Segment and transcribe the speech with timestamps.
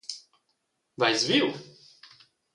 [1.03, 1.53] Veis viu?